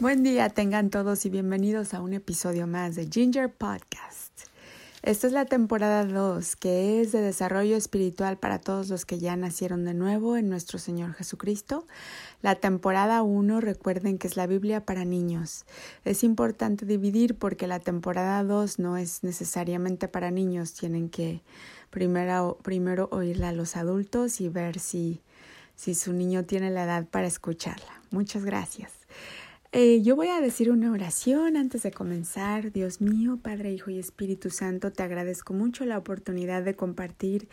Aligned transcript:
Buen 0.00 0.22
día 0.22 0.48
tengan 0.48 0.88
todos 0.88 1.26
y 1.26 1.28
bienvenidos 1.28 1.92
a 1.92 2.00
un 2.00 2.14
episodio 2.14 2.66
más 2.66 2.94
de 2.94 3.06
Ginger 3.06 3.52
Podcast. 3.52 4.32
Esta 5.02 5.26
es 5.26 5.34
la 5.34 5.44
temporada 5.44 6.06
2, 6.06 6.56
que 6.56 7.02
es 7.02 7.12
de 7.12 7.20
desarrollo 7.20 7.76
espiritual 7.76 8.38
para 8.38 8.58
todos 8.58 8.88
los 8.88 9.04
que 9.04 9.18
ya 9.18 9.36
nacieron 9.36 9.84
de 9.84 9.92
nuevo 9.92 10.38
en 10.38 10.48
nuestro 10.48 10.78
Señor 10.78 11.12
Jesucristo. 11.12 11.86
La 12.40 12.54
temporada 12.54 13.20
1, 13.20 13.60
recuerden 13.60 14.16
que 14.16 14.26
es 14.26 14.38
la 14.38 14.46
Biblia 14.46 14.86
para 14.86 15.04
niños. 15.04 15.66
Es 16.06 16.24
importante 16.24 16.86
dividir 16.86 17.34
porque 17.34 17.66
la 17.66 17.78
temporada 17.78 18.42
2 18.42 18.78
no 18.78 18.96
es 18.96 19.22
necesariamente 19.22 20.08
para 20.08 20.30
niños, 20.30 20.72
tienen 20.72 21.10
que 21.10 21.42
primero, 21.90 22.56
primero 22.62 23.10
oírla 23.12 23.50
a 23.50 23.52
los 23.52 23.76
adultos 23.76 24.40
y 24.40 24.48
ver 24.48 24.78
si, 24.78 25.20
si 25.76 25.94
su 25.94 26.14
niño 26.14 26.46
tiene 26.46 26.70
la 26.70 26.84
edad 26.84 27.06
para 27.06 27.26
escucharla. 27.26 28.00
Muchas 28.10 28.46
gracias. 28.46 28.92
Eh, 29.72 30.02
yo 30.02 30.16
voy 30.16 30.26
a 30.26 30.40
decir 30.40 30.68
una 30.72 30.90
oración 30.90 31.56
antes 31.56 31.84
de 31.84 31.92
comenzar. 31.92 32.72
Dios 32.72 33.00
mío, 33.00 33.38
Padre, 33.40 33.72
Hijo 33.72 33.90
y 33.90 34.00
Espíritu 34.00 34.50
Santo, 34.50 34.90
te 34.90 35.04
agradezco 35.04 35.54
mucho 35.54 35.84
la 35.84 35.96
oportunidad 35.96 36.64
de 36.64 36.74
compartir 36.74 37.48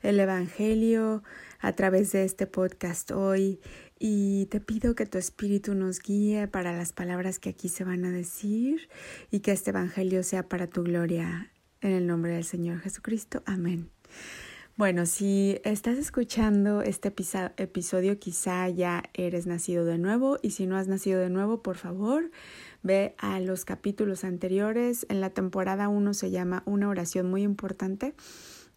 el 0.00 0.18
Evangelio 0.18 1.22
a 1.60 1.72
través 1.74 2.12
de 2.12 2.24
este 2.24 2.46
podcast 2.46 3.10
hoy 3.10 3.60
y 3.98 4.46
te 4.46 4.60
pido 4.60 4.94
que 4.94 5.04
tu 5.04 5.18
Espíritu 5.18 5.74
nos 5.74 6.00
guíe 6.00 6.48
para 6.48 6.74
las 6.74 6.94
palabras 6.94 7.38
que 7.38 7.50
aquí 7.50 7.68
se 7.68 7.84
van 7.84 8.06
a 8.06 8.12
decir 8.12 8.88
y 9.30 9.40
que 9.40 9.52
este 9.52 9.68
Evangelio 9.70 10.22
sea 10.22 10.48
para 10.48 10.68
tu 10.68 10.84
gloria. 10.84 11.52
En 11.82 11.92
el 11.92 12.06
nombre 12.06 12.32
del 12.32 12.44
Señor 12.44 12.80
Jesucristo. 12.80 13.42
Amén. 13.44 13.90
Bueno, 14.78 15.04
si 15.06 15.58
estás 15.64 15.98
escuchando 15.98 16.82
este 16.82 17.12
episodio, 17.56 18.20
quizá 18.20 18.68
ya 18.68 19.02
eres 19.12 19.48
nacido 19.48 19.84
de 19.84 19.98
nuevo 19.98 20.38
y 20.40 20.52
si 20.52 20.68
no 20.68 20.76
has 20.76 20.86
nacido 20.86 21.18
de 21.18 21.30
nuevo, 21.30 21.64
por 21.64 21.76
favor, 21.76 22.30
ve 22.84 23.16
a 23.18 23.40
los 23.40 23.64
capítulos 23.64 24.22
anteriores. 24.22 25.04
En 25.08 25.20
la 25.20 25.30
temporada 25.30 25.88
1 25.88 26.14
se 26.14 26.30
llama 26.30 26.62
Una 26.64 26.88
oración 26.88 27.28
muy 27.28 27.42
importante 27.42 28.14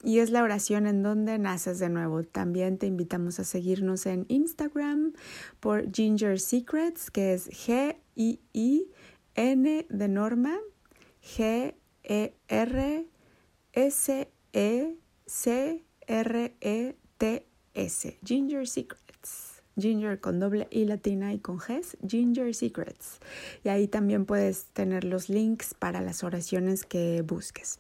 y 0.04 0.18
es 0.18 0.32
la 0.32 0.42
oración 0.42 0.88
en 0.88 1.04
donde 1.04 1.38
naces 1.38 1.78
de 1.78 1.90
nuevo. 1.90 2.24
También 2.24 2.80
te 2.80 2.88
invitamos 2.88 3.40
a 3.40 3.44
seguirnos 3.44 4.08
en 4.08 4.26
Instagram 4.28 5.14
por 5.60 5.92
Ginger 5.94 6.40
Secrets, 6.40 7.12
que 7.12 7.36
es 7.36 7.48
G-I-I-N 7.48 8.88
de 9.88 10.08
Norma, 10.08 10.58
G-E-R-S-E-C 11.22 12.32
R-E-T-S, 16.08 17.00
Ginger 18.24 18.68
Secrets. 18.68 19.62
Ginger 19.78 20.20
con 20.20 20.40
doble 20.40 20.68
I 20.70 20.86
latina 20.86 21.34
y 21.34 21.40
con 21.40 21.60
G, 21.60 21.82
Ginger 22.06 22.54
Secrets. 22.54 23.20
Y 23.64 23.70
ahí 23.70 23.88
también 23.88 24.26
puedes 24.26 24.66
tener 24.74 25.06
los 25.06 25.30
links 25.30 25.74
para 25.74 26.02
las 26.02 26.24
oraciones 26.24 26.86
que 26.86 27.22
busques. 27.22 27.80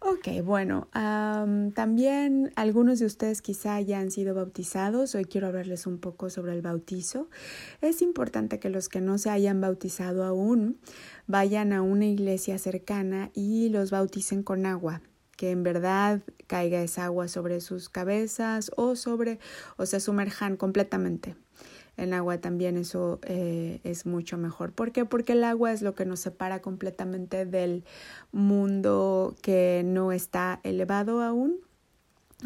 Ok, 0.00 0.42
bueno, 0.42 0.88
también 0.92 2.52
algunos 2.56 2.98
de 2.98 3.06
ustedes 3.06 3.40
quizá 3.40 3.80
ya 3.80 4.00
han 4.00 4.10
sido 4.10 4.34
bautizados. 4.34 5.14
Hoy 5.14 5.26
quiero 5.26 5.46
hablarles 5.46 5.86
un 5.86 5.98
poco 5.98 6.28
sobre 6.28 6.54
el 6.54 6.62
bautizo. 6.62 7.28
Es 7.80 8.02
importante 8.02 8.58
que 8.58 8.70
los 8.70 8.88
que 8.88 9.00
no 9.00 9.18
se 9.18 9.30
hayan 9.30 9.60
bautizado 9.60 10.24
aún 10.24 10.80
vayan 11.28 11.72
a 11.72 11.82
una 11.82 12.06
iglesia 12.06 12.58
cercana 12.58 13.30
y 13.32 13.68
los 13.68 13.92
bauticen 13.92 14.42
con 14.42 14.66
agua 14.66 15.02
que 15.42 15.50
en 15.50 15.64
verdad 15.64 16.20
caiga 16.46 16.84
esa 16.84 17.06
agua 17.06 17.26
sobre 17.26 17.60
sus 17.60 17.88
cabezas 17.88 18.70
o 18.76 18.94
sobre 18.94 19.40
o 19.76 19.86
se 19.86 19.98
sumerjan 19.98 20.56
completamente 20.56 21.34
en 21.96 22.14
agua 22.14 22.40
también 22.40 22.76
eso 22.76 23.18
eh, 23.24 23.80
es 23.82 24.06
mucho 24.06 24.38
mejor. 24.38 24.70
¿Por 24.72 24.92
qué? 24.92 25.04
Porque 25.04 25.32
el 25.32 25.42
agua 25.42 25.72
es 25.72 25.82
lo 25.82 25.96
que 25.96 26.06
nos 26.06 26.20
separa 26.20 26.62
completamente 26.62 27.44
del 27.44 27.84
mundo 28.30 29.34
que 29.42 29.82
no 29.84 30.12
está 30.12 30.60
elevado 30.62 31.22
aún. 31.22 31.58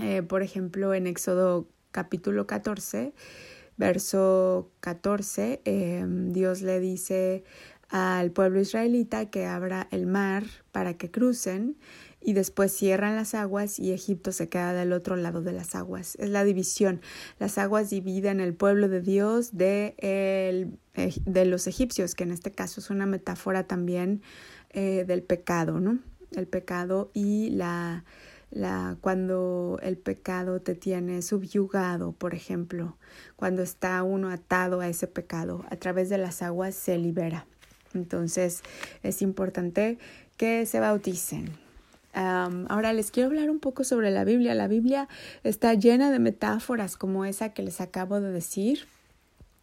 Eh, 0.00 0.22
por 0.22 0.42
ejemplo, 0.42 0.94
en 0.94 1.06
Éxodo 1.06 1.68
capítulo 1.90 2.46
14, 2.46 3.12
verso 3.76 4.70
14, 4.80 5.60
eh, 5.66 6.06
Dios 6.08 6.62
le 6.62 6.80
dice 6.80 7.44
al 7.88 8.32
pueblo 8.32 8.60
israelita 8.60 9.30
que 9.30 9.46
abra 9.46 9.86
el 9.90 10.06
mar 10.06 10.44
para 10.72 10.94
que 10.94 11.10
crucen 11.10 11.76
y 12.26 12.32
después 12.32 12.72
cierran 12.72 13.14
las 13.14 13.36
aguas 13.36 13.78
y 13.78 13.92
Egipto 13.92 14.32
se 14.32 14.48
queda 14.48 14.72
del 14.72 14.92
otro 14.92 15.14
lado 15.14 15.42
de 15.42 15.52
las 15.52 15.76
aguas. 15.76 16.16
Es 16.16 16.28
la 16.28 16.42
división. 16.42 17.00
Las 17.38 17.56
aguas 17.56 17.88
dividen 17.88 18.40
el 18.40 18.52
pueblo 18.52 18.88
de 18.88 19.00
Dios 19.00 19.56
de, 19.56 19.94
el, 19.98 20.76
de 21.24 21.44
los 21.44 21.68
egipcios, 21.68 22.16
que 22.16 22.24
en 22.24 22.32
este 22.32 22.50
caso 22.50 22.80
es 22.80 22.90
una 22.90 23.06
metáfora 23.06 23.68
también 23.68 24.22
eh, 24.70 25.04
del 25.06 25.22
pecado, 25.22 25.78
¿no? 25.78 26.00
El 26.32 26.48
pecado 26.48 27.12
y 27.14 27.50
la, 27.50 28.04
la, 28.50 28.96
cuando 29.00 29.78
el 29.80 29.96
pecado 29.96 30.60
te 30.60 30.74
tiene 30.74 31.22
subyugado, 31.22 32.10
por 32.10 32.34
ejemplo, 32.34 32.96
cuando 33.36 33.62
está 33.62 34.02
uno 34.02 34.30
atado 34.30 34.80
a 34.80 34.88
ese 34.88 35.06
pecado, 35.06 35.64
a 35.70 35.76
través 35.76 36.08
de 36.08 36.18
las 36.18 36.42
aguas 36.42 36.74
se 36.74 36.98
libera. 36.98 37.46
Entonces 37.94 38.62
es 39.04 39.22
importante 39.22 39.98
que 40.36 40.66
se 40.66 40.80
bauticen, 40.80 41.65
ahora 42.16 42.92
les 42.92 43.10
quiero 43.10 43.28
hablar 43.28 43.50
un 43.50 43.60
poco 43.60 43.84
sobre 43.84 44.10
la 44.10 44.24
Biblia. 44.24 44.54
La 44.54 44.68
Biblia 44.68 45.08
está 45.44 45.74
llena 45.74 46.10
de 46.10 46.18
metáforas 46.18 46.96
como 46.96 47.24
esa 47.24 47.50
que 47.50 47.62
les 47.62 47.80
acabo 47.80 48.20
de 48.20 48.32
decir. 48.32 48.86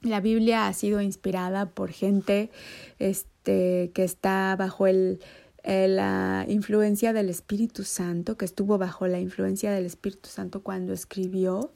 La 0.01 0.19
Biblia 0.19 0.67
ha 0.67 0.73
sido 0.73 1.01
inspirada 1.01 1.69
por 1.69 1.91
gente 1.91 2.51
este, 2.99 3.91
que 3.93 4.03
está 4.03 4.55
bajo 4.57 4.85
eh, 4.85 5.87
la 5.87 6.45
influencia 6.49 7.13
del 7.13 7.29
Espíritu 7.29 7.85
Santo, 7.85 8.35
que 8.35 8.43
estuvo 8.43 8.77
bajo 8.77 9.07
la 9.07 9.21
influencia 9.21 9.71
del 9.71 9.85
Espíritu 9.85 10.27
Santo 10.27 10.61
cuando 10.61 10.91
escribió. 10.91 11.71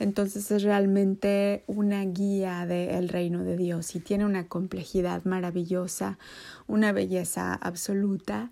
Entonces 0.00 0.50
es 0.50 0.64
realmente 0.64 1.62
una 1.68 2.04
guía 2.04 2.66
del 2.66 3.08
reino 3.08 3.44
de 3.44 3.56
Dios 3.56 3.94
y 3.94 4.00
tiene 4.00 4.26
una 4.26 4.48
complejidad 4.48 5.24
maravillosa, 5.24 6.18
una 6.66 6.90
belleza 6.90 7.54
absoluta 7.54 8.50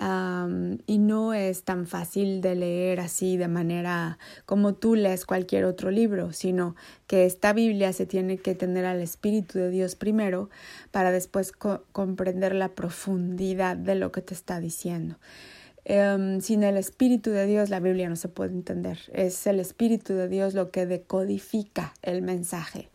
y 0.00 0.98
no 0.98 1.34
es 1.34 1.64
tan 1.64 1.86
fácil 1.86 2.40
de 2.40 2.54
leer 2.54 3.00
así 3.00 3.36
de 3.36 3.48
manera 3.48 4.18
como 4.46 4.74
tú 4.74 4.94
lees 4.94 5.26
cualquier 5.26 5.64
otro 5.64 5.90
libro, 5.90 6.32
sino 6.32 6.76
que 7.08 7.26
esta 7.26 7.52
Biblia 7.52 7.92
se 7.92 8.06
tiene 8.06 8.38
que 8.38 8.54
tener 8.54 8.84
al 8.84 9.00
Espíritu 9.00 9.58
de 9.58 9.70
Dios 9.70 9.96
primero 9.96 10.50
para 10.92 11.10
después 11.10 11.50
comprender 11.52 12.54
la 12.54 12.68
profundidad 12.68 13.76
de 13.76 13.96
lo 13.96 14.12
que 14.12 14.22
te 14.22 14.34
está 14.34 14.60
diciendo. 14.60 15.16
Em, 15.90 16.42
sin 16.42 16.64
el 16.64 16.76
Espíritu 16.76 17.30
de 17.30 17.46
Dios 17.46 17.70
la 17.70 17.80
Biblia 17.80 18.10
no 18.10 18.16
se 18.16 18.28
puede 18.28 18.52
entender. 18.52 18.98
Es 19.14 19.46
el 19.46 19.58
Espíritu 19.58 20.12
de 20.12 20.28
Dios 20.28 20.52
lo 20.52 20.70
que 20.70 20.84
decodifica 20.84 21.94
el 22.02 22.20
mensaje. 22.20 22.90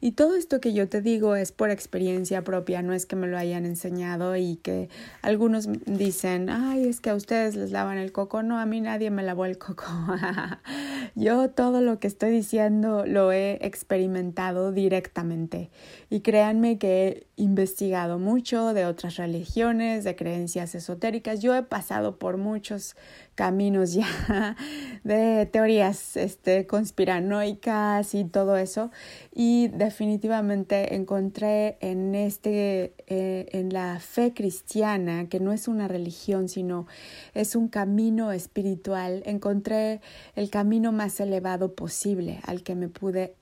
Y 0.00 0.12
todo 0.12 0.36
esto 0.36 0.60
que 0.60 0.72
yo 0.72 0.88
te 0.88 1.02
digo 1.02 1.34
es 1.34 1.50
por 1.50 1.70
experiencia 1.70 2.44
propia, 2.44 2.82
no 2.82 2.92
es 2.92 3.04
que 3.04 3.16
me 3.16 3.26
lo 3.26 3.36
hayan 3.36 3.66
enseñado 3.66 4.36
y 4.36 4.56
que 4.62 4.88
algunos 5.22 5.68
dicen, 5.86 6.48
ay, 6.48 6.86
es 6.86 7.00
que 7.00 7.10
a 7.10 7.16
ustedes 7.16 7.56
les 7.56 7.72
lavan 7.72 7.98
el 7.98 8.12
coco. 8.12 8.44
No, 8.44 8.60
a 8.60 8.66
mí 8.66 8.80
nadie 8.80 9.10
me 9.10 9.24
lavó 9.24 9.44
el 9.44 9.58
coco. 9.58 9.86
yo 11.16 11.50
todo 11.50 11.80
lo 11.80 11.98
que 11.98 12.06
estoy 12.06 12.30
diciendo 12.30 13.04
lo 13.06 13.32
he 13.32 13.58
experimentado 13.66 14.70
directamente. 14.70 15.70
Y 16.10 16.20
créanme 16.20 16.78
que 16.78 17.08
he 17.08 17.26
investigado 17.42 18.20
mucho 18.20 18.72
de 18.72 18.86
otras 18.86 19.16
religiones, 19.16 20.04
de 20.04 20.14
creencias 20.14 20.76
esotéricas. 20.76 21.40
Yo 21.40 21.52
he 21.56 21.64
pasado 21.64 22.20
por 22.20 22.35
muchos 22.36 22.96
caminos 23.34 23.92
ya 23.92 24.56
de 25.04 25.46
teorías 25.46 26.16
este, 26.16 26.66
conspiranoicas 26.66 28.14
y 28.14 28.24
todo 28.24 28.56
eso. 28.56 28.90
Y 29.34 29.68
definitivamente 29.68 30.94
encontré 30.94 31.76
en 31.80 32.14
este, 32.14 32.94
eh, 33.06 33.46
en 33.52 33.72
la 33.72 34.00
fe 34.00 34.32
cristiana, 34.34 35.28
que 35.28 35.40
no 35.40 35.52
es 35.52 35.68
una 35.68 35.88
religión, 35.88 36.48
sino 36.48 36.86
es 37.34 37.56
un 37.56 37.68
camino 37.68 38.32
espiritual, 38.32 39.22
encontré 39.26 40.00
el 40.34 40.50
camino 40.50 40.92
más 40.92 41.20
elevado 41.20 41.74
posible 41.74 42.40
al 42.46 42.62
que 42.62 42.74
me 42.74 42.88
pude 42.88 43.36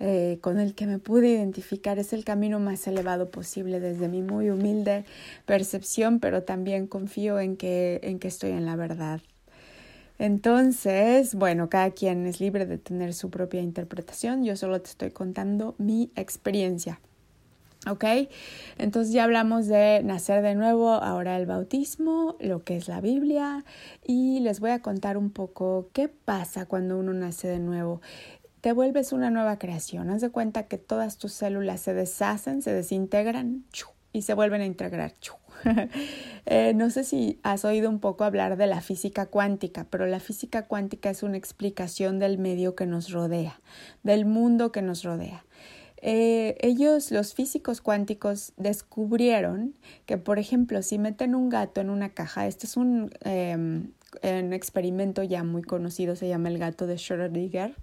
eh, 0.00 0.38
con 0.40 0.58
el 0.58 0.74
que 0.74 0.86
me 0.86 0.98
pude 0.98 1.28
identificar 1.28 1.98
es 1.98 2.14
el 2.14 2.24
camino 2.24 2.58
más 2.58 2.86
elevado 2.86 3.30
posible 3.30 3.80
desde 3.80 4.08
mi 4.08 4.22
muy 4.22 4.48
humilde 4.48 5.04
percepción, 5.44 6.20
pero 6.20 6.42
también 6.42 6.86
confío 6.86 7.38
en 7.38 7.56
que, 7.56 8.00
en 8.02 8.18
que 8.18 8.28
estoy 8.28 8.50
en 8.50 8.64
la 8.64 8.76
verdad. 8.76 9.20
Entonces, 10.18 11.34
bueno, 11.34 11.68
cada 11.68 11.90
quien 11.90 12.26
es 12.26 12.40
libre 12.40 12.66
de 12.66 12.78
tener 12.78 13.14
su 13.14 13.30
propia 13.30 13.60
interpretación, 13.60 14.42
yo 14.44 14.56
solo 14.56 14.80
te 14.80 14.90
estoy 14.90 15.10
contando 15.10 15.74
mi 15.78 16.10
experiencia. 16.16 17.00
¿Ok? 17.88 18.04
Entonces 18.76 19.14
ya 19.14 19.24
hablamos 19.24 19.66
de 19.66 20.02
nacer 20.04 20.42
de 20.42 20.54
nuevo, 20.54 20.90
ahora 20.90 21.38
el 21.38 21.46
bautismo, 21.46 22.36
lo 22.38 22.62
que 22.62 22.76
es 22.76 22.88
la 22.88 23.00
Biblia 23.00 23.64
y 24.06 24.40
les 24.40 24.60
voy 24.60 24.72
a 24.72 24.82
contar 24.82 25.16
un 25.16 25.30
poco 25.30 25.88
qué 25.94 26.08
pasa 26.08 26.66
cuando 26.66 26.98
uno 26.98 27.14
nace 27.14 27.48
de 27.48 27.58
nuevo. 27.58 28.02
Te 28.60 28.72
vuelves 28.72 29.12
una 29.12 29.30
nueva 29.30 29.58
creación. 29.58 30.10
Haz 30.10 30.20
de 30.20 30.30
cuenta 30.30 30.64
que 30.64 30.78
todas 30.78 31.18
tus 31.18 31.32
células 31.32 31.80
se 31.80 31.94
deshacen, 31.94 32.62
se 32.62 32.72
desintegran 32.72 33.64
y 34.12 34.22
se 34.22 34.34
vuelven 34.34 34.60
a 34.60 34.66
integrar. 34.66 35.14
Eh, 36.46 36.72
no 36.74 36.88
sé 36.88 37.04
si 37.04 37.38
has 37.42 37.66
oído 37.66 37.90
un 37.90 38.00
poco 38.00 38.24
hablar 38.24 38.56
de 38.56 38.66
la 38.66 38.80
física 38.80 39.26
cuántica, 39.26 39.86
pero 39.88 40.06
la 40.06 40.18
física 40.18 40.62
cuántica 40.62 41.10
es 41.10 41.22
una 41.22 41.36
explicación 41.36 42.18
del 42.18 42.38
medio 42.38 42.74
que 42.74 42.86
nos 42.86 43.12
rodea, 43.12 43.60
del 44.02 44.24
mundo 44.24 44.72
que 44.72 44.80
nos 44.80 45.04
rodea. 45.04 45.44
Eh, 46.02 46.56
ellos, 46.60 47.10
los 47.10 47.34
físicos 47.34 47.82
cuánticos, 47.82 48.54
descubrieron 48.56 49.74
que, 50.06 50.16
por 50.16 50.38
ejemplo, 50.38 50.82
si 50.82 50.98
meten 50.98 51.34
un 51.34 51.50
gato 51.50 51.80
en 51.80 51.90
una 51.90 52.08
caja, 52.08 52.46
este 52.46 52.66
es 52.66 52.76
un, 52.76 53.10
em, 53.20 53.92
un 54.22 54.52
experimento 54.52 55.22
ya 55.22 55.44
muy 55.44 55.62
conocido, 55.62 56.16
se 56.16 56.28
llama 56.28 56.48
el 56.48 56.58
gato 56.58 56.86
de 56.86 56.96
Schrödinger, 56.96 57.74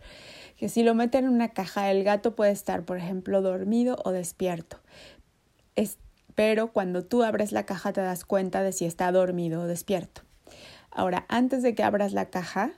que 0.57 0.69
si 0.69 0.83
lo 0.83 0.95
meten 0.95 1.25
en 1.25 1.31
una 1.31 1.49
caja, 1.49 1.91
el 1.91 2.03
gato 2.03 2.35
puede 2.35 2.51
estar, 2.51 2.83
por 2.83 2.97
ejemplo, 2.97 3.41
dormido 3.41 3.97
o 4.03 4.11
despierto. 4.11 4.77
Es, 5.75 5.97
pero 6.35 6.71
cuando 6.73 7.03
tú 7.03 7.23
abres 7.23 7.51
la 7.51 7.65
caja 7.65 7.93
te 7.93 8.01
das 8.01 8.25
cuenta 8.25 8.63
de 8.63 8.71
si 8.71 8.85
está 8.85 9.11
dormido 9.11 9.61
o 9.61 9.67
despierto. 9.67 10.21
Ahora, 10.91 11.25
antes 11.29 11.61
de 11.61 11.75
que 11.75 11.83
abras 11.83 12.13
la 12.13 12.25
caja, 12.25 12.71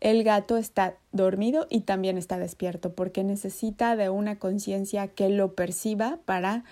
el 0.00 0.22
gato 0.22 0.58
está 0.58 0.98
dormido 1.12 1.66
y 1.70 1.80
también 1.80 2.18
está 2.18 2.38
despierto 2.38 2.94
porque 2.94 3.24
necesita 3.24 3.96
de 3.96 4.10
una 4.10 4.38
conciencia 4.38 5.08
que 5.08 5.30
lo 5.30 5.54
perciba 5.54 6.18
para 6.26 6.64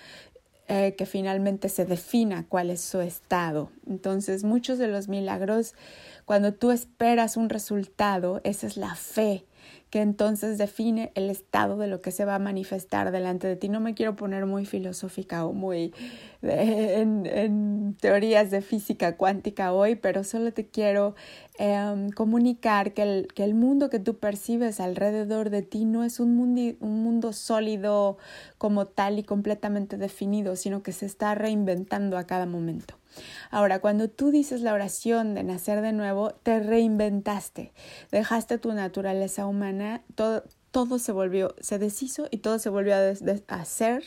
eh, 0.68 0.94
que 0.96 1.06
finalmente 1.06 1.68
se 1.68 1.84
defina 1.84 2.46
cuál 2.48 2.70
es 2.70 2.80
su 2.80 3.00
estado. 3.00 3.70
Entonces, 3.88 4.44
muchos 4.44 4.78
de 4.78 4.88
los 4.88 5.08
milagros, 5.08 5.74
cuando 6.24 6.54
tú 6.54 6.70
esperas 6.70 7.36
un 7.36 7.48
resultado, 7.48 8.40
esa 8.44 8.66
es 8.66 8.76
la 8.76 8.94
fe 8.94 9.44
que 9.92 10.00
entonces 10.00 10.56
define 10.56 11.12
el 11.16 11.28
estado 11.28 11.76
de 11.76 11.86
lo 11.86 12.00
que 12.00 12.12
se 12.12 12.24
va 12.24 12.36
a 12.36 12.38
manifestar 12.38 13.10
delante 13.10 13.46
de 13.46 13.56
ti. 13.56 13.68
No 13.68 13.78
me 13.78 13.92
quiero 13.92 14.16
poner 14.16 14.46
muy 14.46 14.64
filosófica 14.64 15.44
o 15.44 15.52
muy 15.52 15.92
en, 16.40 17.94
teorías 18.00 18.50
de 18.50 18.62
física 18.62 19.18
cuántica 19.18 19.74
hoy, 19.74 19.96
pero 19.96 20.24
solo 20.24 20.50
te 20.50 20.66
quiero 20.66 21.14
em, 21.58 22.10
comunicar 22.10 22.94
que 22.94 23.02
el, 23.02 23.28
que 23.34 23.44
el 23.44 23.52
mundo 23.52 23.90
que 23.90 23.98
tú 23.98 24.16
percibes 24.16 24.80
alrededor 24.80 25.50
de 25.50 25.60
ti 25.60 25.84
no 25.84 26.04
es 26.04 26.20
un 26.20 26.32
un 26.80 27.02
mundo 27.02 27.34
sólido 27.34 28.16
como 28.56 28.86
tal 28.86 29.18
y 29.18 29.24
completamente 29.24 29.98
definido, 29.98 30.56
sino 30.56 30.82
que 30.82 30.92
se 30.92 31.04
está 31.04 31.34
reinventando 31.34 32.16
a 32.16 32.24
cada 32.24 32.46
momento. 32.46 33.01
Ahora, 33.50 33.80
cuando 33.80 34.08
tú 34.08 34.30
dices 34.30 34.60
la 34.60 34.72
oración 34.72 35.34
de 35.34 35.44
nacer 35.44 35.80
de 35.80 35.92
nuevo, 35.92 36.32
te 36.42 36.60
reinventaste, 36.60 37.72
dejaste 38.10 38.58
tu 38.58 38.72
naturaleza 38.72 39.46
humana, 39.46 40.02
todo, 40.14 40.44
todo 40.72 40.98
se 40.98 41.12
volvió, 41.12 41.54
se 41.60 41.78
deshizo 41.78 42.26
y 42.30 42.38
todo 42.38 42.58
se 42.58 42.70
volvió 42.70 42.94
a 42.96 43.12
hacer 43.48 44.02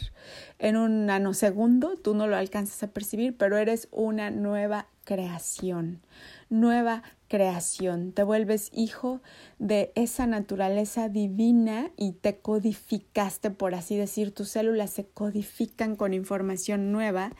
en 0.58 0.78
un 0.78 1.06
nanosegundo. 1.06 1.96
Tú 1.96 2.16
no 2.16 2.26
lo 2.26 2.36
alcanzas 2.36 2.82
a 2.82 2.88
percibir, 2.88 3.38
pero 3.38 3.58
eres 3.58 3.88
una 3.92 4.32
nueva 4.32 4.88
creación, 5.04 6.02
nueva 6.50 7.04
creación. 7.28 8.14
Te 8.14 8.24
vuelves 8.24 8.72
hijo 8.74 9.22
de 9.60 9.92
esa 9.94 10.26
naturaleza 10.26 11.08
divina 11.08 11.92
y 11.98 12.14
te 12.14 12.40
codificaste, 12.40 13.52
por 13.52 13.76
así 13.76 13.96
decir, 13.96 14.34
tus 14.34 14.50
células 14.50 14.90
se 14.90 15.06
codifican 15.06 15.96
con 15.96 16.16
información 16.16 16.92
nueva 16.92 17.32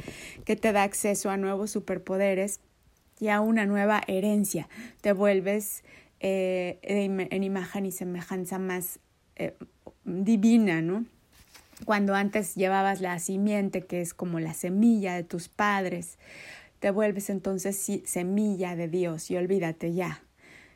que 0.46 0.56
te 0.56 0.72
da 0.72 0.84
acceso 0.84 1.32
a 1.32 1.38
nuevos 1.38 1.72
superpoderes 1.72 2.60
y 3.20 3.30
a 3.30 3.42
una 3.42 3.66
nueva 3.66 4.04
herencia. 4.06 4.70
Te 5.02 5.14
vuelves 5.14 5.84
eh, 6.20 6.78
en 6.84 7.44
imagen 7.44 7.88
y 7.88 7.92
semejanza 7.92 8.60
más 8.60 9.00
eh, 9.36 9.54
divina, 10.04 10.82
¿no? 10.82 11.06
Cuando 11.84 12.16
antes 12.16 12.56
llevabas 12.56 13.02
la 13.02 13.20
simiente, 13.20 13.82
que 13.82 14.02
es 14.02 14.14
como 14.14 14.40
la 14.40 14.54
semilla 14.54 15.16
de 15.16 15.24
tus 15.24 15.50
padres, 15.50 16.18
te 16.80 16.90
vuelves 16.92 17.30
entonces 17.30 17.92
semilla 18.06 18.76
de 18.76 18.88
Dios 18.88 19.30
y 19.30 19.36
olvídate 19.36 19.94
ya. 19.94 20.22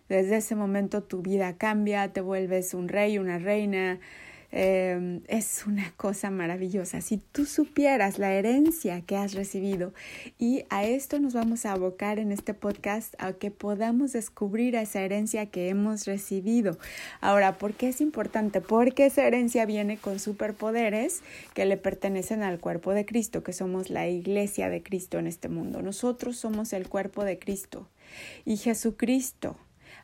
Desde 0.10 0.38
ese 0.38 0.56
momento 0.56 1.04
tu 1.04 1.22
vida 1.22 1.56
cambia, 1.56 2.12
te 2.12 2.20
vuelves 2.20 2.74
un 2.74 2.90
rey, 2.90 3.18
una 3.18 3.38
reina, 3.38 4.00
Em, 4.52 5.22
es 5.28 5.68
una 5.68 5.92
cosa 5.96 6.32
maravillosa. 6.32 7.02
Si 7.02 7.18
tú 7.18 7.46
supieras 7.46 8.18
la 8.18 8.34
herencia 8.34 9.02
que 9.02 9.16
has 9.16 9.34
recibido 9.36 9.94
y 10.40 10.64
a 10.72 10.86
esto 10.86 11.20
nos 11.20 11.34
vamos 11.34 11.68
a 11.68 11.74
abocar 11.74 12.18
en 12.18 12.32
este 12.32 12.56
podcast 12.56 13.14
a 13.20 13.34
que 13.34 13.52
podamos 13.52 14.12
descubrir 14.14 14.76
esa 14.76 15.02
herencia 15.02 15.46
que 15.46 15.70
hemos 15.70 16.08
recibido. 16.08 16.80
Ahora, 17.22 17.60
¿por 17.60 17.74
qué 17.74 17.90
es 17.90 18.02
importante? 18.02 18.60
Porque 18.60 19.06
esa 19.06 19.28
herencia 19.28 19.68
viene 19.68 19.98
con 19.98 20.20
superpoderes 20.20 21.22
que 21.54 21.66
le 21.66 21.78
pertenecen 21.78 22.42
al 22.42 22.60
cuerpo 22.60 22.94
de 22.94 23.06
Cristo, 23.06 23.44
que 23.44 23.54
somos 23.54 23.92
la 23.92 24.08
iglesia 24.08 24.70
de 24.70 24.82
Cristo 24.82 25.20
en 25.20 25.28
este 25.28 25.48
mundo. 25.48 25.84
Nosotros 25.84 26.38
somos 26.38 26.74
el 26.74 26.90
cuerpo 26.90 27.24
de 27.24 27.38
Cristo 27.38 27.88
y 28.46 28.58
Jesucristo 28.58 29.58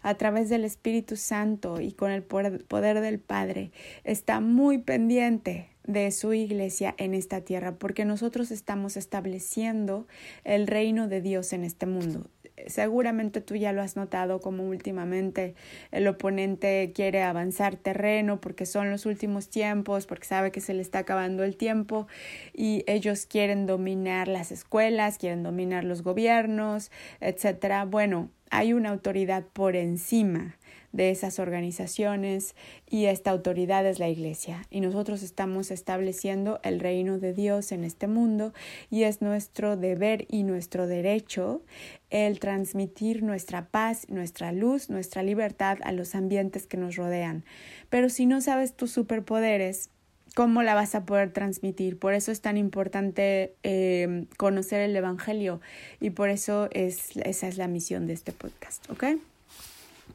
a 0.06 0.14
través 0.14 0.50
del 0.50 0.66
Espíritu 0.66 1.16
Santo 1.16 1.82
y 1.82 1.92
con 1.92 2.12
el 2.12 2.22
poder 2.22 3.02
del 3.02 3.20
Padre, 3.20 3.72
está 4.04 4.40
muy 4.40 4.78
pendiente 4.78 5.70
de 5.84 6.12
su 6.12 6.32
iglesia 6.34 6.94
en 7.00 7.16
esta 7.16 7.42
tierra, 7.42 7.74
porque 7.80 8.06
nosotros 8.06 8.52
estamos 8.52 8.98
estableciendo 8.98 10.06
el 10.44 10.68
reino 10.68 11.08
de 11.08 11.22
Dios 11.22 11.54
en 11.54 11.64
este 11.64 11.88
mundo. 11.88 12.30
Seguramente 12.68 13.42
tú 13.42 13.56
ya 13.56 13.74
lo 13.74 13.82
has 13.82 13.98
notado 13.98 14.40
como 14.40 14.68
últimamente 14.68 15.56
el 15.92 16.08
oponente 16.08 16.94
quiere 16.96 17.22
avanzar 17.22 17.76
terreno 17.76 18.40
porque 18.40 18.66
son 18.66 18.90
los 18.92 19.06
últimos 19.06 19.50
tiempos, 19.50 20.06
porque 20.06 20.26
sabe 20.26 20.52
que 20.52 20.62
se 20.62 20.74
le 20.74 20.82
está 20.82 21.00
acabando 21.00 21.44
el 21.44 21.58
tiempo 21.58 22.08
y 22.54 22.84
ellos 22.88 23.26
quieren 23.26 23.66
dominar 23.66 24.30
las 24.30 24.52
escuelas, 24.52 25.18
quieren 25.18 25.44
dominar 25.44 25.84
los 25.84 26.02
gobiernos, 26.02 26.92
etcétera. 27.20 27.84
Bueno, 27.84 28.30
hay 28.50 28.72
una 28.72 28.90
autoridad 28.90 29.44
por 29.52 29.76
encima 29.76 30.56
de 30.96 31.10
esas 31.10 31.40
organizaciones 31.40 32.56
y 32.90 33.06
esta 33.06 33.32
autoridad 33.32 33.86
es 33.86 34.00
la 34.00 34.08
Iglesia. 34.08 34.66
Y 34.70 34.80
nosotros 34.80 35.24
estamos 35.24 35.70
estableciendo 35.70 36.62
el 36.64 36.80
reino 36.80 37.20
de 37.20 37.34
Dios 37.34 37.74
en 37.74 37.84
este 37.84 38.08
mundo 38.08 38.54
y 38.90 39.04
es 39.04 39.22
nuestro 39.22 39.76
deber 39.76 40.26
y 40.30 40.44
nuestro 40.44 40.88
derecho 40.88 41.62
el 42.10 42.40
transmitir 42.40 43.24
nuestra 43.24 43.66
paz, 43.68 44.08
nuestra 44.10 44.54
luz, 44.54 44.90
nuestra 44.90 45.22
libertad 45.22 45.80
a 45.84 45.92
los 45.92 46.16
ambientes 46.16 46.66
que 46.66 46.78
nos 46.78 46.96
rodean. 46.96 47.44
Pero 47.90 48.08
si 48.08 48.26
no 48.26 48.40
sabes 48.40 48.74
tus 48.74 48.92
superpoderes, 48.92 49.90
¿cómo 50.34 50.64
la 50.64 50.76
vas 50.76 50.96
a 50.96 51.06
poder 51.06 51.34
transmitir? 51.34 52.00
Por 52.00 52.14
eso 52.14 52.32
es 52.32 52.40
tan 52.40 52.56
importante 52.56 53.54
eh, 53.64 54.28
conocer 54.38 54.80
el 54.80 54.96
Evangelio 54.96 55.60
y 56.00 56.12
por 56.12 56.30
eso 56.30 56.70
es, 56.72 57.18
esa 57.18 57.50
es 57.50 57.58
la 57.58 57.68
misión 57.68 58.08
de 58.08 58.14
este 58.14 58.32
podcast, 58.32 58.90
¿ok? 58.90 59.04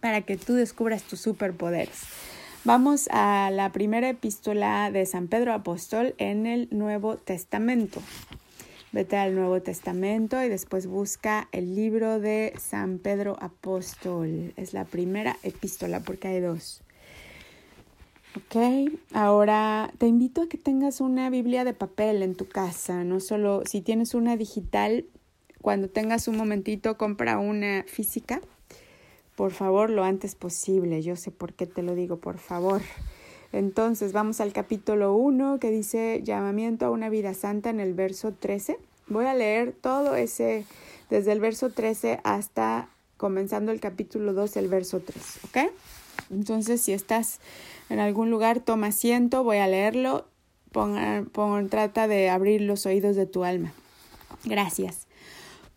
Para 0.00 0.22
que 0.22 0.36
tú 0.36 0.54
descubras 0.54 1.02
tus 1.02 1.20
superpoderes. 1.20 2.02
Vamos 2.64 3.08
a 3.10 3.50
la 3.50 3.72
primera 3.72 4.08
epístola 4.08 4.90
de 4.90 5.06
San 5.06 5.28
Pedro 5.28 5.52
Apóstol 5.52 6.14
en 6.18 6.46
el 6.46 6.68
Nuevo 6.70 7.16
Testamento. 7.16 8.02
Vete 8.92 9.16
al 9.16 9.34
Nuevo 9.34 9.62
Testamento 9.62 10.42
y 10.42 10.48
después 10.48 10.86
busca 10.86 11.48
el 11.52 11.74
libro 11.74 12.18
de 12.18 12.52
San 12.58 12.98
Pedro 12.98 13.36
Apóstol. 13.40 14.52
Es 14.56 14.74
la 14.74 14.84
primera 14.84 15.36
epístola 15.42 16.00
porque 16.00 16.28
hay 16.28 16.40
dos. 16.40 16.82
Ok, 18.36 18.92
ahora 19.12 19.92
te 19.98 20.06
invito 20.06 20.42
a 20.42 20.48
que 20.48 20.58
tengas 20.58 21.00
una 21.00 21.30
Biblia 21.30 21.64
de 21.64 21.72
papel 21.72 22.22
en 22.22 22.34
tu 22.34 22.46
casa, 22.46 23.02
no 23.04 23.20
solo 23.20 23.62
si 23.64 23.80
tienes 23.80 24.14
una 24.14 24.36
digital, 24.36 25.04
cuando 25.62 25.88
tengas 25.88 26.28
un 26.28 26.36
momentito 26.36 26.96
compra 26.96 27.38
una 27.38 27.84
física, 27.88 28.40
por 29.40 29.52
favor, 29.52 29.88
lo 29.88 30.04
antes 30.04 30.34
posible. 30.34 31.00
Yo 31.00 31.16
sé 31.16 31.30
por 31.30 31.54
qué 31.54 31.64
te 31.64 31.80
lo 31.80 31.94
digo, 31.94 32.18
por 32.18 32.36
favor. 32.36 32.82
Entonces, 33.54 34.12
vamos 34.12 34.38
al 34.42 34.52
capítulo 34.52 35.14
1 35.14 35.58
que 35.58 35.70
dice 35.70 36.20
llamamiento 36.22 36.84
a 36.84 36.90
una 36.90 37.08
vida 37.08 37.32
santa 37.32 37.70
en 37.70 37.80
el 37.80 37.94
verso 37.94 38.34
13. 38.38 38.76
Voy 39.06 39.24
a 39.24 39.32
leer 39.32 39.72
todo 39.72 40.14
ese, 40.14 40.66
desde 41.08 41.32
el 41.32 41.40
verso 41.40 41.70
13 41.70 42.20
hasta 42.22 42.90
comenzando 43.16 43.72
el 43.72 43.80
capítulo 43.80 44.34
2, 44.34 44.58
el 44.58 44.68
verso 44.68 45.00
3, 45.00 45.38
¿ok? 45.46 45.72
Entonces, 46.30 46.82
si 46.82 46.92
estás 46.92 47.40
en 47.88 47.98
algún 47.98 48.30
lugar, 48.30 48.60
toma 48.60 48.88
asiento, 48.88 49.42
voy 49.42 49.56
a 49.56 49.66
leerlo, 49.66 50.26
pon, 50.70 51.68
trata 51.70 52.08
de 52.08 52.28
abrir 52.28 52.60
los 52.60 52.84
oídos 52.84 53.16
de 53.16 53.24
tu 53.24 53.44
alma. 53.44 53.72
Gracias. 54.44 55.06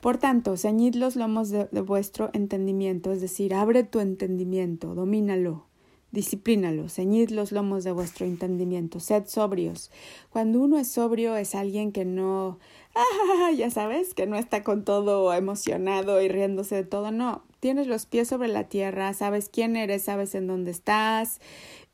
Por 0.04 0.18
tanto, 0.18 0.58
ceñid 0.58 0.96
los 0.96 1.16
lomos 1.16 1.50
de, 1.50 1.64
vuestro 1.80 2.30
entendimiento, 2.34 3.14
es 3.14 3.22
decir, 3.22 3.54
abre 3.54 3.86
tu 3.86 4.02
entendimiento, 4.02 4.96
domínalo, 4.96 5.68
disciplínalo, 6.12 6.90
ceñid 6.90 7.30
los 7.30 7.54
lomos 7.54 7.86
de 7.86 7.94
vuestro 7.94 8.26
entendimiento, 8.26 9.00
sed 9.00 9.24
sobrios. 9.28 9.92
Cuando 10.30 10.60
uno 10.60 10.78
es 10.78 10.90
sobrio 10.90 11.38
es 11.38 11.56
alguien 11.56 11.94
que 11.94 12.04
no, 12.04 12.60
ah, 12.96 13.52
ya 13.58 13.72
sabes, 13.72 14.14
que 14.14 14.28
no 14.28 14.36
está 14.36 14.62
con 14.62 14.84
todo 14.84 15.34
emocionado 15.34 16.22
y 16.22 16.28
riéndose 16.28 16.76
de 16.76 16.84
todo, 16.84 17.12
no, 17.12 17.44
tienes 17.64 17.88
los 17.88 18.06
pies 18.06 18.28
sobre 18.28 18.50
la 18.50 18.66
tierra, 18.66 19.14
sabes 19.14 19.48
quién 19.48 19.78
eres, 19.78 20.02
sabes 20.02 20.36
en 20.36 20.48
dónde 20.48 20.70
estás 20.70 21.40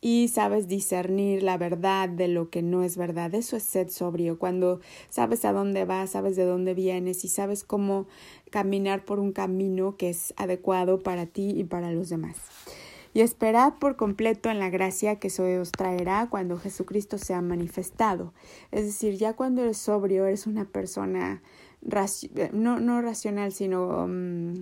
y 0.02 0.30
sabes 0.30 0.68
discernir 0.68 1.44
la 1.44 1.60
verdad 1.60 2.10
de 2.10 2.28
lo 2.28 2.50
que 2.50 2.64
no 2.64 2.82
es 2.82 2.98
verdad. 2.98 3.36
Eso 3.36 3.56
es 3.56 3.66
ser 3.66 3.92
sobrio, 3.92 4.40
cuando 4.40 4.80
sabes 5.12 5.46
a 5.46 5.54
dónde 5.54 5.86
vas, 5.86 6.10
sabes 6.10 6.36
de 6.36 6.46
dónde 6.46 6.74
vienes 6.74 7.24
y 7.24 7.28
sabes 7.28 7.64
cómo 7.64 8.08
caminar 8.50 9.06
por 9.06 9.20
un 9.20 9.32
camino 9.32 9.96
que 9.96 10.10
es 10.10 10.34
adecuado 10.38 10.98
para 11.04 11.28
ti 11.28 11.52
y 11.56 11.66
para 11.66 11.92
los 11.92 12.10
demás. 12.10 12.38
Y 13.14 13.22
esperad 13.22 13.76
por 13.80 13.96
completo 13.96 14.50
en 14.50 14.58
la 14.58 14.72
gracia 14.72 15.20
que 15.20 15.30
se 15.30 15.60
os 15.60 15.72
traerá 15.72 16.30
cuando 16.32 16.58
Jesucristo 16.58 17.20
sea 17.20 17.44
manifestado. 17.44 18.34
Es 18.72 18.86
decir, 18.86 19.18
ya 19.18 19.34
cuando 19.34 19.62
eres 19.62 19.78
sobrio, 19.78 20.26
eres 20.26 20.48
una 20.48 20.66
persona 20.66 21.44
no, 22.54 22.80
no 22.80 23.02
racional, 23.04 23.52
sino 23.52 24.08
mm, 24.08 24.62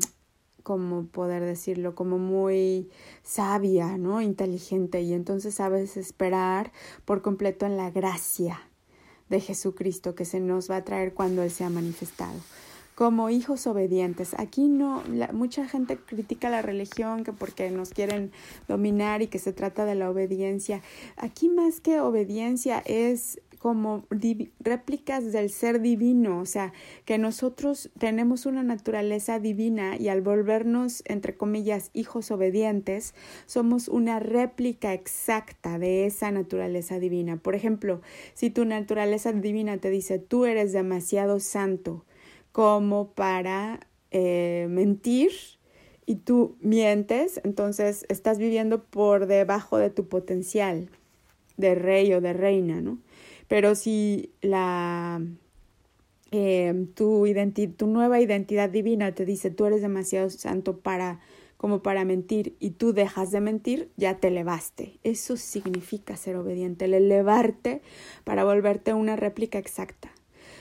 como 0.68 1.06
poder 1.06 1.46
decirlo, 1.46 1.96
como 1.96 2.18
muy 2.18 2.90
sabia, 3.24 3.98
¿no? 3.98 4.20
Inteligente 4.22 5.00
y 5.00 5.14
entonces 5.14 5.56
sabes 5.56 5.96
esperar 5.96 6.74
por 7.06 7.22
completo 7.22 7.66
en 7.66 7.78
la 7.78 7.90
gracia 7.90 8.60
de 9.30 9.40
Jesucristo 9.40 10.14
que 10.14 10.26
se 10.26 10.42
nos 10.42 10.70
va 10.70 10.76
a 10.76 10.84
traer 10.84 11.14
cuando 11.14 11.42
Él 11.42 11.52
sea 11.52 11.70
manifestado. 11.70 12.38
Como 12.98 13.30
hijos 13.30 13.68
obedientes. 13.68 14.34
Aquí 14.40 14.70
no, 14.70 15.04
mucha 15.32 15.68
gente 15.68 15.98
critica 15.98 16.50
la 16.50 16.64
religión 16.64 17.24
que 17.24 17.32
porque 17.32 17.70
nos 17.70 17.92
quieren 17.92 18.32
dominar 18.68 19.22
y 19.22 19.28
que 19.28 19.38
se 19.38 19.54
trata 19.54 19.86
de 19.86 19.94
la 19.94 20.10
obediencia. 20.10 20.82
Aquí 21.16 21.48
más 21.48 21.80
que 21.80 22.00
obediencia 22.00 22.82
es 22.88 23.40
como 23.60 24.04
réplicas 24.60 25.32
del 25.32 25.52
ser 25.52 25.80
divino, 25.80 26.40
o 26.40 26.48
sea, 26.48 26.74
que 27.06 27.20
nosotros 27.20 27.92
tenemos 28.00 28.48
una 28.48 28.64
naturaleza 28.64 29.40
divina 29.40 29.96
y 29.96 30.08
al 30.08 30.22
volvernos, 30.24 31.04
entre 31.06 31.38
comillas, 31.38 31.92
hijos 31.94 32.32
obedientes, 32.32 33.14
somos 33.46 33.90
una 33.90 34.20
réplica 34.20 34.96
exacta 34.96 35.78
de 35.78 36.08
esa 36.08 36.32
naturaleza 36.32 36.98
divina. 36.98 37.38
Por 37.38 37.54
ejemplo, 37.54 38.02
si 38.34 38.50
tu 38.50 38.66
naturaleza 38.66 39.34
divina 39.34 39.78
te 39.78 39.92
dice, 39.92 40.18
tú 40.18 40.46
eres 40.46 40.74
demasiado 40.74 41.40
santo 41.40 42.04
como 42.52 43.10
para 43.12 43.80
eh, 44.12 44.68
mentir, 44.70 45.32
y 46.08 46.16
tú 46.16 46.56
mientes, 46.62 47.42
entonces 47.44 48.06
estás 48.08 48.40
viviendo 48.40 48.82
por 48.82 49.28
debajo 49.28 49.78
de 49.78 49.90
tu 49.90 50.08
potencial 50.08 50.90
de 51.58 51.76
rey 51.76 52.14
o 52.14 52.22
de 52.22 52.32
reina, 52.32 52.82
¿no? 52.82 52.98
Pero 53.50 53.76
si 53.76 54.32
la 54.42 55.22
eh, 56.32 56.88
tu, 56.96 57.26
tu 57.76 57.88
nueva 57.88 58.22
identidad 58.22 58.70
divina 58.70 59.14
te 59.14 59.26
dice 59.26 59.52
tú 59.52 59.66
eres 59.66 59.82
demasiado 59.82 60.30
santo 60.30 60.78
para 60.78 61.20
como 61.58 61.82
para 61.82 62.06
mentir 62.06 62.56
y 62.60 62.72
tú 62.72 62.94
dejas 62.94 63.32
de 63.32 63.42
mentir, 63.42 63.90
ya 63.98 64.18
te 64.20 64.28
elevaste. 64.28 65.00
Eso 65.04 65.38
significa 65.38 66.16
ser 66.16 66.36
obediente, 66.36 66.86
el 66.86 66.94
elevarte 66.94 67.82
para 68.24 68.44
volverte 68.44 68.94
una 68.94 69.16
réplica 69.16 69.58
exacta. 69.58 70.12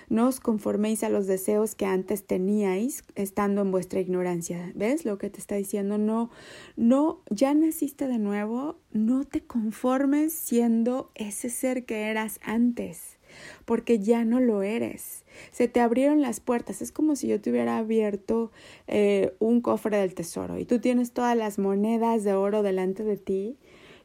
No 0.09 0.29
os 0.29 0.39
conforméis 0.39 1.03
a 1.03 1.09
los 1.09 1.27
deseos 1.27 1.75
que 1.75 1.87
antes 1.87 2.25
teníais 2.25 3.03
estando 3.17 3.63
en 3.63 3.73
vuestra 3.73 4.01
ignorancia. 4.01 4.73
¿Ves 4.75 5.05
lo 5.05 5.19
que 5.19 5.31
te 5.31 5.41
está 5.41 5.57
diciendo? 5.57 5.99
No, 5.99 6.31
no, 6.77 7.23
ya 7.29 7.53
naciste 7.55 8.07
de 8.07 8.19
nuevo, 8.19 8.79
no 8.93 9.25
te 9.25 9.41
conformes 9.41 10.33
siendo 10.33 11.11
ese 11.15 11.51
ser 11.51 11.87
que 11.87 12.05
eras 12.05 12.39
antes, 12.45 13.19
porque 13.65 13.99
ya 13.99 14.25
no 14.25 14.39
lo 14.39 14.63
eres. 14.63 15.25
Se 15.51 15.67
te 15.67 15.81
abrieron 15.81 16.23
las 16.23 16.39
puertas. 16.39 16.83
Es 16.83 16.93
como 16.93 17.17
si 17.17 17.27
yo 17.27 17.41
te 17.41 17.51
hubiera 17.51 17.79
abierto 17.79 18.53
eh, 18.87 19.35
un 19.41 19.61
cofre 19.61 19.99
del 19.99 20.15
tesoro 20.15 20.59
y 20.59 20.65
tú 20.65 20.79
tienes 20.79 21.13
todas 21.13 21.37
las 21.37 21.59
monedas 21.59 22.23
de 22.23 22.35
oro 22.35 22.63
delante 22.63 23.03
de 23.03 23.17
ti 23.17 23.57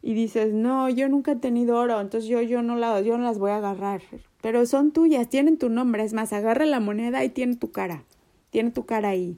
y 0.02 0.14
dices, 0.14 0.54
no, 0.54 0.90
yo 0.90 1.10
nunca 1.10 1.34
he 1.34 1.36
tenido 1.36 1.78
oro, 1.78 2.00
entonces 2.02 2.30
yo, 2.30 2.42
yo, 2.42 2.62
no, 2.62 2.76
la, 2.76 3.02
yo 3.02 3.18
no 3.18 3.24
las 3.24 3.38
voy 3.38 3.52
a 3.52 3.58
agarrar 3.58 4.02
pero 4.42 4.66
son 4.66 4.92
tuyas, 4.92 5.30
tienen 5.30 5.58
tu 5.58 5.70
nombre, 5.70 6.04
es 6.04 6.14
más, 6.14 6.34
agarra 6.34 6.66
la 6.66 6.80
moneda 6.80 7.24
y 7.24 7.30
tiene 7.30 7.56
tu 7.56 7.72
cara, 7.72 8.04
tiene 8.50 8.72
tu 8.72 8.86
cara 8.86 9.10
ahí. 9.10 9.38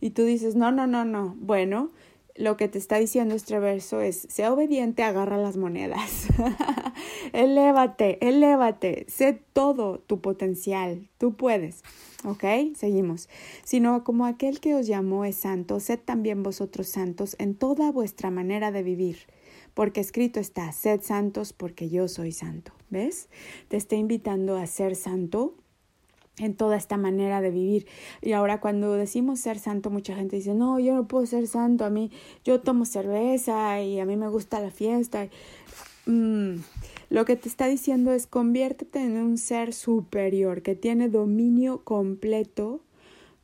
Y 0.00 0.10
tú 0.10 0.24
dices, 0.24 0.54
no, 0.54 0.70
no, 0.70 0.86
no, 0.86 1.04
no. 1.04 1.34
Bueno, 1.40 1.90
lo 2.36 2.56
que 2.56 2.68
te 2.68 2.78
está 2.78 2.98
diciendo 2.98 3.34
este 3.34 3.58
verso 3.58 4.00
es, 4.00 4.26
sea 4.30 4.52
obediente, 4.52 5.02
agarra 5.02 5.36
las 5.38 5.56
monedas. 5.56 6.28
elévate, 7.32 8.24
elévate, 8.26 9.06
sé 9.08 9.42
todo 9.52 9.98
tu 9.98 10.20
potencial, 10.20 11.08
tú 11.18 11.34
puedes. 11.34 11.82
¿Ok? 12.24 12.44
Seguimos. 12.76 13.28
Sino 13.64 14.04
como 14.04 14.24
aquel 14.24 14.60
que 14.60 14.76
os 14.76 14.86
llamó 14.86 15.24
es 15.24 15.36
santo, 15.36 15.80
sed 15.80 15.98
también 15.98 16.44
vosotros 16.44 16.88
santos 16.88 17.34
en 17.40 17.56
toda 17.56 17.90
vuestra 17.90 18.30
manera 18.30 18.70
de 18.70 18.84
vivir 18.84 19.18
porque 19.78 20.00
escrito 20.00 20.40
está, 20.40 20.72
sed 20.72 21.02
santos 21.02 21.52
porque 21.52 21.88
yo 21.88 22.08
soy 22.08 22.32
santo. 22.32 22.72
¿Ves? 22.90 23.28
Te 23.68 23.76
está 23.76 23.94
invitando 23.94 24.56
a 24.56 24.66
ser 24.66 24.96
santo 24.96 25.54
en 26.36 26.56
toda 26.56 26.76
esta 26.76 26.96
manera 26.96 27.40
de 27.40 27.52
vivir. 27.52 27.86
Y 28.20 28.32
ahora 28.32 28.58
cuando 28.58 28.94
decimos 28.94 29.38
ser 29.38 29.60
santo, 29.60 29.88
mucha 29.90 30.16
gente 30.16 30.34
dice, 30.34 30.52
no, 30.52 30.80
yo 30.80 30.96
no 30.96 31.06
puedo 31.06 31.26
ser 31.26 31.46
santo, 31.46 31.84
a 31.84 31.90
mí 31.90 32.10
yo 32.44 32.60
tomo 32.60 32.86
cerveza 32.86 33.80
y 33.80 34.00
a 34.00 34.04
mí 34.04 34.16
me 34.16 34.26
gusta 34.26 34.58
la 34.58 34.72
fiesta. 34.72 35.28
Mm, 36.06 36.56
lo 37.10 37.24
que 37.24 37.36
te 37.36 37.48
está 37.48 37.68
diciendo 37.68 38.12
es 38.12 38.26
conviértete 38.26 39.00
en 39.00 39.16
un 39.18 39.38
ser 39.38 39.72
superior 39.72 40.62
que 40.62 40.74
tiene 40.74 41.08
dominio 41.08 41.84
completo 41.84 42.80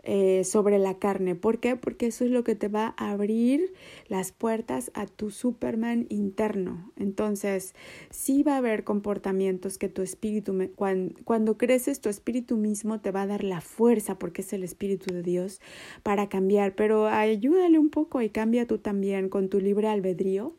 eh, 0.06 0.44
sobre 0.44 0.78
la 0.78 0.98
carne. 0.98 1.34
¿Por 1.34 1.60
qué? 1.60 1.76
Porque 1.76 2.06
eso 2.06 2.26
es 2.26 2.30
lo 2.30 2.44
que 2.44 2.54
te 2.54 2.68
va 2.68 2.94
a 2.98 3.12
abrir 3.12 3.72
las 4.06 4.32
puertas 4.32 4.90
a 4.92 5.06
tu 5.06 5.30
Superman 5.30 6.06
interno. 6.10 6.92
Entonces, 6.96 7.74
sí 8.10 8.42
va 8.42 8.54
a 8.54 8.58
haber 8.58 8.84
comportamientos 8.84 9.78
que 9.78 9.88
tu 9.88 10.02
espíritu, 10.02 10.70
cuando, 10.76 11.14
cuando 11.24 11.56
creces, 11.56 12.02
tu 12.02 12.10
espíritu 12.10 12.58
mismo 12.58 13.00
te 13.00 13.12
va 13.12 13.22
a 13.22 13.26
dar 13.26 13.44
la 13.44 13.62
fuerza, 13.62 14.18
porque 14.18 14.42
es 14.42 14.52
el 14.52 14.62
espíritu 14.62 15.14
de 15.14 15.22
Dios, 15.22 15.62
para 16.02 16.28
cambiar. 16.28 16.74
Pero 16.74 17.06
ayúdale 17.06 17.78
un 17.78 17.88
poco 17.88 18.20
y 18.20 18.28
cambia 18.28 18.66
tú 18.66 18.76
también 18.76 19.30
con 19.30 19.48
tu 19.48 19.58
libre 19.58 19.88
albedrío 19.88 20.54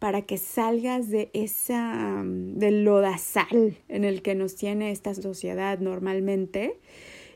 para 0.00 0.22
que 0.22 0.38
salgas 0.38 1.10
de 1.10 1.30
esa 1.32 2.24
del 2.24 2.84
lodazal 2.84 3.76
en 3.86 4.04
el 4.04 4.22
que 4.22 4.34
nos 4.34 4.56
tiene 4.56 4.90
esta 4.90 5.14
sociedad 5.14 5.78
normalmente 5.78 6.80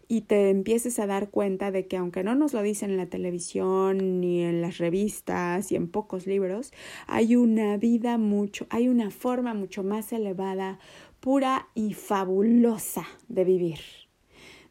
y 0.08 0.22
te 0.22 0.50
empieces 0.50 0.98
a 0.98 1.06
dar 1.06 1.30
cuenta 1.30 1.70
de 1.70 1.86
que 1.86 1.96
aunque 1.96 2.22
no 2.22 2.34
nos 2.34 2.52
lo 2.52 2.62
dicen 2.62 2.90
en 2.90 2.96
la 2.96 3.06
televisión 3.06 4.20
ni 4.20 4.42
en 4.42 4.62
las 4.62 4.78
revistas 4.78 5.72
y 5.72 5.76
en 5.76 5.88
pocos 5.88 6.26
libros, 6.26 6.72
hay 7.06 7.36
una 7.36 7.76
vida 7.76 8.18
mucho, 8.18 8.66
hay 8.70 8.88
una 8.88 9.10
forma 9.10 9.54
mucho 9.54 9.82
más 9.82 10.12
elevada, 10.12 10.78
pura 11.20 11.68
y 11.74 11.94
fabulosa 11.94 13.06
de 13.28 13.44
vivir. 13.44 14.03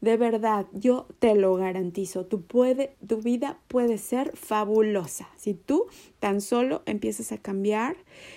De 0.04 0.18
verdad, 0.18 0.68
yo 0.74 1.08
te 1.20 1.34
lo 1.34 1.56
garantizo, 1.56 2.26
tu, 2.26 2.42
puede, 2.42 2.98
tu 3.08 3.22
vida 3.22 3.58
puede 3.70 3.98
ser 3.98 4.36
fabulosa 4.36 5.30
si 5.38 5.54
tú 5.54 5.86
tan 6.20 6.42
solo 6.42 6.84
empiezas 6.86 7.32
a 7.32 7.38
cambiar 7.38 7.96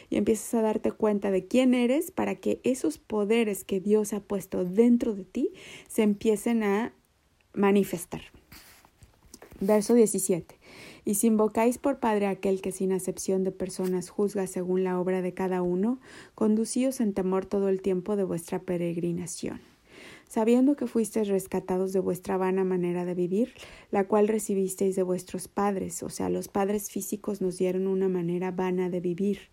y 0.09 0.17
empiezas 0.17 0.55
a 0.55 0.63
darte 0.63 0.93
cuenta 0.93 1.33
de 1.33 1.49
quién 1.49 1.75
eres 1.75 2.13
para 2.13 2.37
que 2.37 2.61
esos 2.63 2.99
poderes 2.99 3.65
que 3.65 3.81
Dios 3.81 4.13
ha 4.13 4.21
puesto 4.21 4.65
dentro 4.65 5.17
de 5.17 5.25
ti 5.25 5.51
se 5.89 6.05
empiecen 6.05 6.63
a 6.63 6.93
manifestar. 7.53 8.23
Verso 9.59 9.95
17. 9.95 10.61
Y 11.05 11.15
si 11.15 11.27
invocáis 11.27 11.79
por 11.79 11.99
Padre 11.99 12.29
aquel 12.29 12.61
que 12.61 12.71
sin 12.71 12.93
acepción 12.93 13.43
de 13.43 13.51
personas 13.51 14.09
juzga 14.09 14.47
según 14.47 14.85
la 14.85 15.01
obra 15.01 15.21
de 15.21 15.35
cada 15.35 15.63
uno, 15.63 15.99
conducíos 16.37 17.01
en 17.01 17.13
temor 17.13 17.45
todo 17.45 17.69
el 17.69 17.83
tiempo 17.83 18.15
de 18.15 18.23
vuestra 18.23 18.61
peregrinación 18.61 19.76
sabiendo 20.29 20.77
que 20.77 20.87
fuisteis 20.87 21.29
rescatados 21.29 21.93
de 21.93 22.01
vuestra 22.01 22.37
vana 22.37 22.65
manera 22.65 23.05
de 23.05 23.15
vivir, 23.15 23.53
la 23.91 24.07
cual 24.07 24.29
recibisteis 24.29 24.97
de 24.97 25.03
vuestros 25.03 25.49
padres, 25.49 26.03
o 26.03 26.09
sea, 26.09 26.29
los 26.29 26.49
padres 26.49 26.91
físicos 26.91 27.41
nos 27.41 27.59
dieron 27.59 27.87
una 27.87 28.09
manera 28.09 28.51
vana 28.51 28.91
de 28.91 29.01
vivir, 29.01 29.51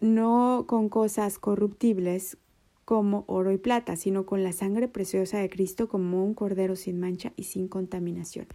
no 0.00 0.64
con 0.66 0.88
cosas 0.88 1.38
corruptibles 1.38 2.38
como 2.84 3.24
oro 3.26 3.50
y 3.50 3.58
plata, 3.58 3.96
sino 3.96 4.26
con 4.26 4.44
la 4.44 4.52
sangre 4.52 4.86
preciosa 4.86 5.38
de 5.38 5.50
Cristo 5.50 5.88
como 5.88 6.24
un 6.24 6.34
cordero 6.34 6.76
sin 6.76 7.00
mancha 7.00 7.32
y 7.34 7.42
sin 7.42 7.66
contaminación. 7.66 8.46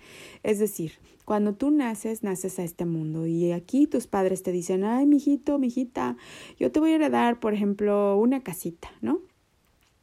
Es 0.41 0.57
decir, 0.57 0.93
cuando 1.25 1.53
tú 1.53 1.69
naces, 1.69 2.23
naces 2.23 2.57
a 2.57 2.63
este 2.63 2.85
mundo 2.85 3.27
y 3.27 3.51
aquí 3.51 3.87
tus 3.87 4.07
padres 4.07 4.41
te 4.41 4.53
dicen, 4.53 4.85
ay, 4.85 5.05
mijito, 5.05 5.59
mijita, 5.59 6.15
yo 6.57 6.71
te 6.71 6.79
voy 6.79 6.91
a 6.91 6.95
heredar, 6.95 7.41
por 7.41 7.53
ejemplo, 7.53 8.17
una 8.17 8.41
casita, 8.41 8.89
¿no? 9.01 9.19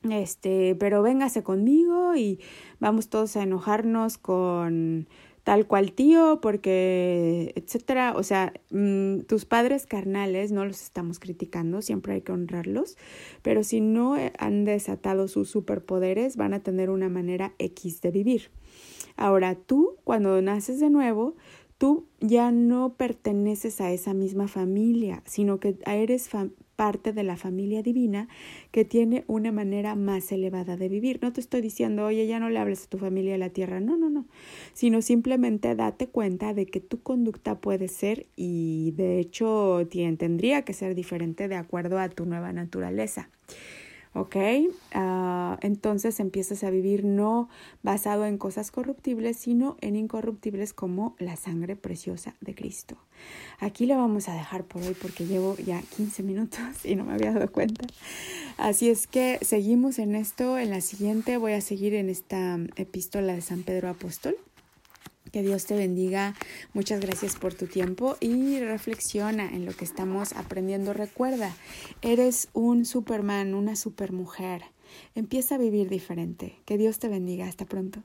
Este, 0.03 0.77
pero 0.77 1.03
véngase 1.03 1.43
conmigo 1.43 2.15
y 2.15 2.41
vamos 2.81 3.09
todos 3.09 3.37
a 3.37 3.43
enojarnos 3.43 4.19
con 4.19 5.09
tal 5.49 5.67
cual 5.67 5.93
tío, 5.93 6.41
porque, 6.43 7.55
etcétera. 7.57 8.13
O 8.15 8.23
sea, 8.23 8.53
mm, 8.71 9.21
tus 9.21 9.47
padres 9.47 9.87
carnales 9.87 10.53
no 10.53 10.67
los 10.67 10.83
estamos 10.83 11.19
criticando, 11.19 11.81
siempre 11.81 12.13
hay 12.13 12.21
que 12.21 12.33
honrarlos, 12.33 12.99
pero 13.41 13.65
si 13.65 13.81
no 13.81 14.15
han 14.39 14.67
desatado 14.67 15.27
sus 15.27 15.49
superpoderes, 15.49 16.37
van 16.37 16.53
a 16.53 16.61
tener 16.61 16.91
una 16.91 17.09
manera 17.09 17.55
X 17.59 18.03
de 18.03 18.11
vivir. 18.11 18.51
Ahora, 19.17 19.55
tú, 19.55 19.97
cuando 20.05 20.41
naces 20.43 20.81
de 20.81 20.91
nuevo, 20.91 21.35
tú 21.79 22.07
ya 22.21 22.53
no 22.53 22.95
perteneces 22.99 23.81
a 23.81 23.91
esa 23.91 24.13
misma 24.13 24.49
familia, 24.49 25.23
sino 25.25 25.61
que 25.61 25.79
eres 25.87 26.29
parte 26.79 27.13
de 27.13 27.25
la 27.25 27.37
familia 27.37 27.83
divina 27.83 28.29
que 28.71 28.85
tiene 28.85 29.25
una 29.27 29.51
manera 29.51 29.97
más 29.97 30.31
elevada 30.31 30.77
de 30.77 30.89
vivir. 30.89 31.19
No 31.21 31.33
te 31.33 31.41
estoy 31.41 31.61
diciendo, 31.61 32.05
oye, 32.07 32.25
ya 32.29 32.39
no 32.39 32.51
le 32.51 32.61
hables 32.61 32.85
a 32.85 32.89
tu 32.89 32.99
familia 32.99 33.33
de 33.33 33.39
la 33.39 33.51
tierra, 33.51 33.81
no, 33.81 33.97
no, 33.97 34.09
no, 34.11 34.27
sino 34.75 35.03
simplemente 35.03 35.75
date 35.75 36.07
cuenta 36.07 36.55
de 36.55 36.67
que 36.67 36.79
tu 36.79 37.03
conducta 37.03 37.59
puede 37.61 37.89
ser 37.89 38.27
y 38.37 38.93
de 38.93 39.19
hecho 39.19 39.89
tendría 39.91 40.63
que 40.63 40.73
ser 40.73 40.95
diferente 40.95 41.49
de 41.49 41.57
acuerdo 41.57 41.99
a 41.99 42.09
tu 42.11 42.27
nueva 42.27 42.53
naturaleza. 42.53 43.29
¿Ok? 44.15 44.37
Ah, 44.93 45.59
entonces 45.61 46.21
empiezas 46.21 46.65
a 46.65 46.71
vivir 46.71 47.05
no 47.05 47.49
basado 47.83 48.25
en 48.27 48.39
cosas 48.39 48.71
corruptibles, 48.71 49.37
sino 49.37 49.77
en 49.81 49.97
incorruptibles 49.97 50.73
como 50.73 51.15
la 51.19 51.37
sangre 51.37 51.77
preciosa 51.77 52.35
de 52.41 52.55
Cristo. 52.55 52.97
Aquí 53.59 53.87
lo 53.87 53.97
vamos 53.97 54.29
a 54.29 54.35
dejar 54.35 54.65
por 54.65 54.83
hoy 54.83 54.95
porque 55.01 55.27
llevo 55.27 55.57
ya 55.57 55.83
15 55.97 56.23
minutos 56.23 56.61
y 56.85 56.95
no 56.97 57.05
me 57.05 57.15
había 57.15 57.33
dado 57.33 57.51
cuenta. 57.51 57.87
Así 58.57 58.89
es 58.89 59.07
que 59.07 59.39
seguimos 59.43 59.99
en 59.99 60.15
esto. 60.15 60.59
En 60.59 60.71
la 60.71 60.81
siguiente 60.81 61.37
voy 61.37 61.53
a 61.53 61.61
seguir 61.61 61.95
en 61.95 62.09
esta 62.09 62.59
epístola 62.77 63.35
de 63.35 63.41
San 63.41 63.63
Pedro 63.63 63.89
Apóstol. 63.89 64.37
Que 65.33 65.43
Dios 65.43 65.67
te 65.67 65.77
bendiga. 65.77 66.35
Muchas 66.73 67.01
gracias 67.01 67.37
por 67.37 67.55
tu 67.55 67.67
tiempo 67.67 68.17
y 68.21 68.61
reflexiona 68.61 69.49
en 69.49 69.67
lo 69.67 69.73
que 69.73 69.85
estamos 69.85 70.33
aprendiendo. 70.33 70.93
Recuerda, 70.93 71.55
eres 72.03 72.49
un 72.53 72.85
Superman, 72.85 73.55
una 73.55 73.77
supermujer. 73.77 74.63
Empieza 75.15 75.57
a 75.57 75.59
vivir 75.59 75.89
diferente. 75.89 76.57
Que 76.65 76.79
Dios 76.79 76.99
te 76.99 77.09
bendiga. 77.09 77.47
Hasta 77.47 77.67
pronto. 77.67 78.03